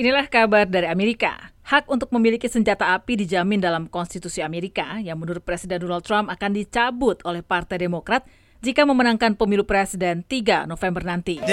Inilah 0.00 0.24
kabar 0.24 0.64
dari 0.64 0.88
Amerika. 0.88 1.52
Hak 1.68 1.84
untuk 1.92 2.08
memiliki 2.16 2.48
senjata 2.48 2.96
api 2.96 3.12
dijamin 3.12 3.60
dalam 3.60 3.92
konstitusi 3.92 4.40
Amerika 4.40 4.96
yang 4.96 5.20
menurut 5.20 5.44
Presiden 5.44 5.84
Donald 5.84 6.00
Trump 6.00 6.32
akan 6.32 6.56
dicabut 6.56 7.20
oleh 7.28 7.44
Partai 7.44 7.76
Demokrat 7.76 8.24
jika 8.64 8.88
memenangkan 8.88 9.36
pemilu 9.36 9.68
presiden 9.68 10.24
3 10.24 10.64
November 10.64 11.04
nanti. 11.04 11.44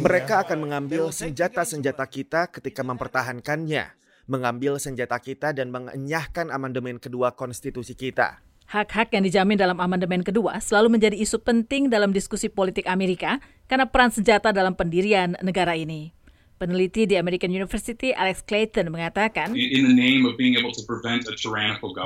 Mereka 0.00 0.34
akan 0.48 0.58
mengambil 0.64 1.12
senjata-senjata 1.12 2.08
kita 2.08 2.48
ketika 2.48 2.80
mempertahankannya, 2.80 3.84
mengambil 4.24 4.80
senjata 4.80 5.20
kita 5.20 5.52
dan 5.52 5.68
mengenyahkan 5.68 6.48
amandemen 6.48 6.96
kedua 6.96 7.36
konstitusi 7.36 7.92
kita. 7.92 8.40
Hak-hak 8.64 9.12
yang 9.12 9.22
dijamin 9.28 9.60
dalam 9.60 9.76
amandemen 9.76 10.24
kedua 10.24 10.56
selalu 10.58 10.96
menjadi 10.96 11.16
isu 11.20 11.44
penting 11.44 11.92
dalam 11.92 12.10
diskusi 12.16 12.48
politik 12.48 12.88
Amerika 12.88 13.38
karena 13.68 13.84
peran 13.84 14.08
senjata 14.08 14.50
dalam 14.56 14.72
pendirian 14.72 15.36
negara 15.44 15.76
ini. 15.76 16.16
Peneliti 16.54 17.04
di 17.04 17.18
American 17.18 17.50
University 17.50 18.14
Alex 18.14 18.46
Clayton 18.46 18.86
mengatakan, 18.88 19.50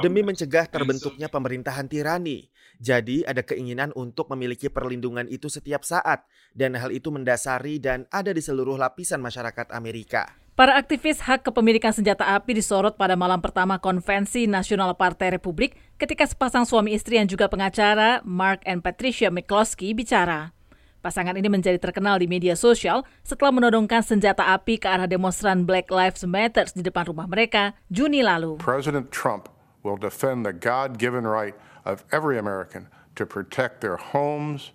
demi 0.01 0.21
mencegah 0.25 0.67
terbentuknya 0.73 1.29
pemerintahan 1.29 1.85
tirani, 1.85 2.49
jadi 2.81 3.29
ada 3.29 3.45
keinginan 3.45 3.93
untuk 3.93 4.33
memiliki 4.33 4.73
perlindungan 4.73 5.29
itu 5.29 5.53
setiap 5.53 5.85
saat, 5.85 6.25
dan 6.57 6.75
hal 6.81 6.89
itu 6.91 7.13
mendasari 7.13 7.77
dan 7.77 8.09
ada 8.09 8.33
di 8.33 8.41
seluruh 8.41 8.81
lapisan 8.81 9.21
masyarakat 9.21 9.69
Amerika. 9.69 10.48
Para 10.59 10.75
aktivis 10.75 11.23
hak 11.23 11.47
kepemilikan 11.47 11.95
senjata 11.95 12.35
api 12.35 12.51
disorot 12.59 12.99
pada 12.99 13.15
malam 13.15 13.39
pertama 13.39 13.79
Konvensi 13.79 14.51
Nasional 14.51 14.91
Partai 14.99 15.39
Republik 15.39 15.79
ketika 16.03 16.27
sepasang 16.27 16.67
suami 16.67 16.99
istri 16.99 17.15
yang 17.15 17.31
juga 17.31 17.47
pengacara, 17.47 18.27
Mark 18.27 18.67
and 18.67 18.83
Patricia 18.83 19.31
McCloskey, 19.31 19.95
bicara. 19.95 20.51
Pasangan 20.99 21.39
ini 21.39 21.47
menjadi 21.47 21.79
terkenal 21.79 22.19
di 22.19 22.27
media 22.27 22.59
sosial 22.59 23.07
setelah 23.23 23.55
menodongkan 23.55 24.03
senjata 24.03 24.51
api 24.51 24.83
ke 24.83 24.91
arah 24.91 25.07
demonstran 25.07 25.63
Black 25.63 25.95
Lives 25.95 26.27
Matter 26.27 26.67
di 26.75 26.83
depan 26.83 27.07
rumah 27.07 27.31
mereka 27.31 27.79
Juni 27.87 28.27
lalu. 28.27 28.59
President 28.59 29.15
Trump 29.15 29.47
will 29.87 29.95
defend 29.95 30.43
the 30.43 30.51
God-given 30.51 31.23
right 31.23 31.55
of 31.87 32.03
every 32.11 32.35
American 32.35 32.91
to 33.15 33.23
protect 33.23 33.79
their 33.79 33.95
homes, 33.95 34.75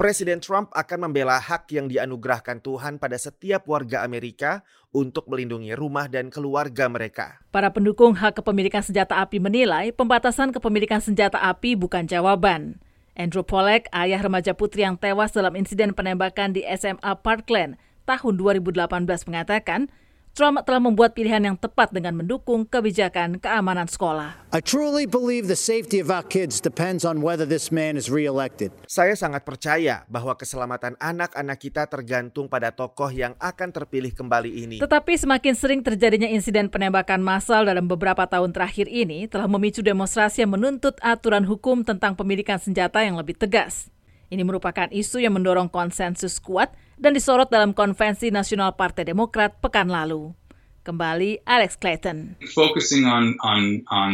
Presiden 0.00 0.42
Trump 0.42 0.74
akan 0.74 1.08
membela 1.08 1.38
hak 1.38 1.70
yang 1.72 1.86
dianugerahkan 1.86 2.58
Tuhan 2.60 2.98
pada 2.98 3.14
setiap 3.14 3.64
warga 3.70 4.02
Amerika 4.02 4.66
untuk 4.90 5.30
melindungi 5.30 5.72
rumah 5.78 6.10
dan 6.10 6.28
keluarga 6.28 6.90
mereka. 6.90 7.38
Para 7.54 7.70
pendukung 7.70 8.18
hak 8.18 8.42
kepemilikan 8.42 8.82
senjata 8.82 9.22
api 9.22 9.38
menilai 9.38 9.94
pembatasan 9.94 10.50
kepemilikan 10.50 10.98
senjata 10.98 11.38
api 11.38 11.78
bukan 11.78 12.10
jawaban. 12.10 12.82
Andrew 13.14 13.44
Pollack, 13.44 13.90
ayah 13.92 14.22
remaja 14.22 14.56
putri 14.56 14.86
yang 14.86 14.96
tewas 14.96 15.36
dalam 15.36 15.52
insiden 15.52 15.92
penembakan 15.92 16.56
di 16.56 16.64
SMA 16.64 17.12
Parkland 17.20 17.76
tahun 18.08 18.34
2018 18.40 18.88
mengatakan, 19.28 19.92
Trump 20.30 20.62
telah 20.62 20.78
membuat 20.78 21.18
pilihan 21.18 21.42
yang 21.42 21.58
tepat 21.58 21.90
dengan 21.90 22.14
mendukung 22.14 22.62
kebijakan 22.62 23.42
keamanan 23.42 23.90
sekolah. 23.90 24.46
I 24.54 24.62
truly 24.62 25.02
believe 25.02 25.50
the 25.50 25.58
safety 25.58 25.98
of 25.98 26.06
our 26.06 26.22
kids 26.22 26.62
depends 26.62 27.02
on 27.02 27.18
whether 27.18 27.42
this 27.42 27.74
man 27.74 27.98
is 27.98 28.06
reelected. 28.06 28.70
Saya 28.86 29.18
sangat 29.18 29.42
percaya 29.42 30.06
bahwa 30.06 30.38
keselamatan 30.38 30.94
anak-anak 31.02 31.58
kita 31.58 31.90
tergantung 31.90 32.46
pada 32.46 32.70
tokoh 32.70 33.10
yang 33.10 33.34
akan 33.42 33.74
terpilih 33.74 34.14
kembali 34.14 34.50
ini. 34.54 34.76
Tetapi 34.78 35.18
semakin 35.18 35.54
sering 35.58 35.80
terjadinya 35.82 36.30
insiden 36.30 36.70
penembakan 36.70 37.18
massal 37.18 37.66
dalam 37.66 37.90
beberapa 37.90 38.22
tahun 38.30 38.54
terakhir 38.54 38.86
ini 38.86 39.26
telah 39.26 39.50
memicu 39.50 39.82
demonstrasi 39.82 40.46
yang 40.46 40.54
menuntut 40.54 40.94
aturan 41.02 41.42
hukum 41.42 41.82
tentang 41.82 42.14
pemilikan 42.14 42.62
senjata 42.62 43.02
yang 43.02 43.18
lebih 43.18 43.34
tegas. 43.34 43.90
Ini 44.30 44.46
merupakan 44.46 44.86
isu 44.94 45.26
yang 45.26 45.34
mendorong 45.34 45.66
konsensus 45.66 46.38
kuat 46.38 46.70
dan 47.00 47.16
disorot 47.16 47.48
dalam 47.48 47.72
Konvensi 47.72 48.28
Nasional 48.28 48.76
Partai 48.76 49.08
Demokrat 49.08 49.56
pekan 49.64 49.88
lalu. 49.88 50.36
Kembali 50.84 51.40
Alex 51.48 51.80
Clayton. 51.80 52.36
Focusing 52.52 53.08
on 53.08 53.36
on 53.40 53.80
on 53.88 54.12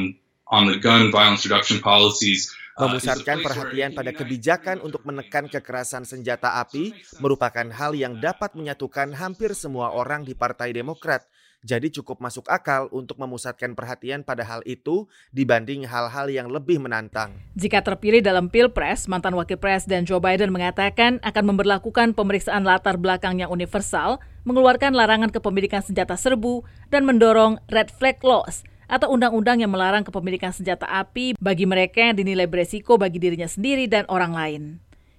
on 0.50 0.62
the 0.70 0.78
gun 0.78 1.10
violence 1.10 1.42
reduction 1.42 1.82
policies 1.82 2.50
uh, 2.78 2.86
memusatkan 2.86 3.42
perhatian 3.42 3.90
pada 3.90 4.14
kebijakan 4.14 4.78
untuk 4.82 5.02
menekan 5.02 5.50
kekerasan 5.50 6.06
senjata 6.06 6.62
api 6.62 6.94
merupakan 7.18 7.66
hal 7.74 7.98
yang 7.98 8.18
dapat 8.22 8.54
menyatukan 8.54 9.14
hampir 9.18 9.54
semua 9.58 9.90
orang 9.94 10.22
di 10.22 10.38
Partai 10.38 10.70
Demokrat 10.70 11.26
jadi 11.66 11.90
cukup 11.90 12.22
masuk 12.22 12.46
akal 12.46 12.86
untuk 12.94 13.18
memusatkan 13.18 13.74
perhatian 13.74 14.22
pada 14.22 14.46
hal 14.46 14.62
itu 14.62 15.10
dibanding 15.34 15.82
hal-hal 15.82 16.30
yang 16.30 16.46
lebih 16.46 16.78
menantang. 16.78 17.34
Jika 17.58 17.82
terpilih 17.82 18.22
dalam 18.22 18.46
Pilpres, 18.46 19.10
mantan 19.10 19.34
Wakil 19.34 19.58
Presiden 19.58 20.06
Joe 20.06 20.22
Biden 20.22 20.54
mengatakan 20.54 21.18
akan 21.26 21.44
memperlakukan 21.50 22.14
pemeriksaan 22.14 22.62
latar 22.62 22.94
belakang 23.02 23.42
yang 23.42 23.50
universal, 23.50 24.22
mengeluarkan 24.46 24.94
larangan 24.94 25.34
kepemilikan 25.34 25.82
senjata 25.82 26.14
serbu, 26.14 26.62
dan 26.94 27.02
mendorong 27.02 27.58
red 27.66 27.90
flag 27.90 28.22
laws 28.22 28.62
atau 28.86 29.10
undang-undang 29.10 29.58
yang 29.58 29.74
melarang 29.74 30.06
kepemilikan 30.06 30.54
senjata 30.54 30.86
api 30.86 31.34
bagi 31.42 31.66
mereka 31.66 32.06
yang 32.06 32.14
dinilai 32.14 32.46
beresiko 32.46 32.94
bagi 32.94 33.18
dirinya 33.18 33.50
sendiri 33.50 33.90
dan 33.90 34.06
orang 34.06 34.30
lain. 34.30 34.62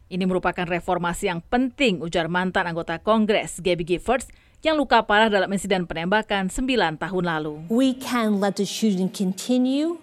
Ini 0.08 0.24
merupakan 0.24 0.64
reformasi 0.64 1.28
yang 1.28 1.44
penting, 1.44 2.00
ujar 2.00 2.32
mantan 2.32 2.64
anggota 2.64 2.96
Kongres 3.04 3.60
Gabby 3.60 3.84
Giffords 3.84 4.32
yang 4.66 4.78
luka 4.78 5.06
parah 5.06 5.30
dalam 5.30 5.50
insiden 5.54 5.86
penembakan 5.86 6.50
9 6.50 6.98
tahun 6.98 7.24
lalu. 7.24 7.70
We 7.70 7.94
can 7.94 8.42
let 8.42 8.58
the 8.58 8.66
shooting 8.66 9.10
continue 9.12 10.02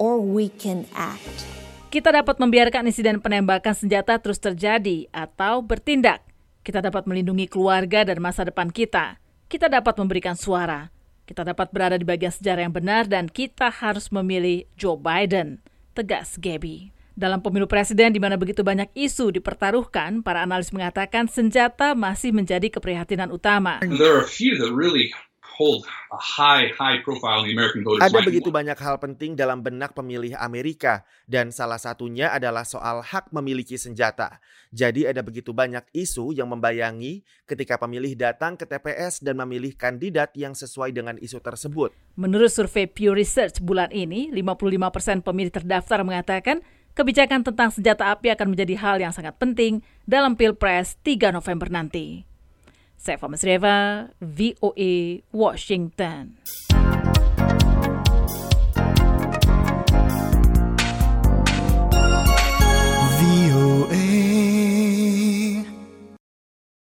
or 0.00 0.16
we 0.18 0.48
can 0.48 0.88
act. 0.96 1.44
Kita 1.92 2.10
dapat 2.10 2.42
membiarkan 2.42 2.90
insiden 2.90 3.22
penembakan 3.22 3.76
senjata 3.76 4.18
terus 4.18 4.42
terjadi 4.42 5.06
atau 5.14 5.62
bertindak. 5.62 6.24
Kita 6.64 6.80
dapat 6.80 7.04
melindungi 7.04 7.46
keluarga 7.46 8.02
dan 8.02 8.18
masa 8.18 8.48
depan 8.48 8.72
kita. 8.72 9.20
Kita 9.46 9.70
dapat 9.70 9.94
memberikan 10.00 10.34
suara. 10.34 10.90
Kita 11.28 11.44
dapat 11.44 11.70
berada 11.70 11.94
di 11.94 12.02
bagian 12.02 12.32
sejarah 12.32 12.66
yang 12.66 12.74
benar 12.74 13.04
dan 13.06 13.28
kita 13.28 13.68
harus 13.68 14.10
memilih 14.10 14.66
Joe 14.74 14.98
Biden, 14.98 15.60
tegas 15.94 16.36
Gabby. 16.40 16.93
Dalam 17.14 17.38
pemilu 17.38 17.70
presiden 17.70 18.10
di 18.10 18.18
mana 18.18 18.34
begitu 18.34 18.66
banyak 18.66 18.90
isu 18.90 19.30
dipertaruhkan, 19.30 20.26
para 20.26 20.42
analis 20.42 20.74
mengatakan 20.74 21.30
senjata 21.30 21.94
masih 21.94 22.34
menjadi 22.34 22.66
keprihatinan 22.66 23.30
utama. 23.30 23.78
Ada 28.02 28.18
begitu 28.18 28.50
banyak 28.50 28.74
hal 28.74 28.98
penting 28.98 29.38
dalam 29.38 29.62
benak 29.62 29.94
pemilih 29.94 30.34
Amerika 30.42 31.06
dan 31.30 31.54
salah 31.54 31.78
satunya 31.78 32.34
adalah 32.34 32.66
soal 32.66 33.06
hak 33.06 33.30
memiliki 33.30 33.78
senjata. 33.78 34.42
Jadi 34.74 35.06
ada 35.06 35.22
begitu 35.22 35.54
banyak 35.54 35.86
isu 35.94 36.34
yang 36.34 36.50
membayangi 36.50 37.22
ketika 37.46 37.78
pemilih 37.78 38.18
datang 38.18 38.58
ke 38.58 38.66
TPS 38.66 39.22
dan 39.22 39.38
memilih 39.38 39.78
kandidat 39.78 40.34
yang 40.34 40.58
sesuai 40.58 40.90
dengan 40.90 41.14
isu 41.22 41.38
tersebut. 41.38 41.94
Menurut 42.18 42.50
survei 42.50 42.90
Pew 42.90 43.14
Research 43.14 43.62
bulan 43.62 43.94
ini, 43.94 44.34
55% 44.34 44.90
persen 44.90 45.22
pemilih 45.22 45.54
terdaftar 45.54 46.02
mengatakan 46.02 46.66
kebijakan 46.94 47.42
tentang 47.42 47.70
senjata 47.74 48.14
api 48.14 48.30
akan 48.34 48.54
menjadi 48.54 48.74
hal 48.78 48.96
yang 49.02 49.12
sangat 49.14 49.34
penting 49.36 49.82
dalam 50.06 50.38
Pilpres 50.38 50.98
3 51.02 51.34
November 51.34 51.70
nanti. 51.70 52.26
Saya 52.94 53.20
Mesreva, 53.28 54.08
VOA, 54.22 55.20
Washington. 55.28 56.40